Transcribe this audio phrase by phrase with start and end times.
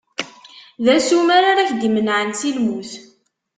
[0.83, 2.91] D asumer ara k-d-imenɛen si lmut.